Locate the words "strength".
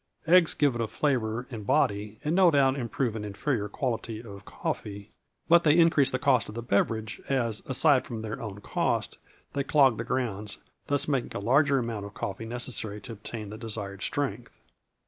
14.01-14.59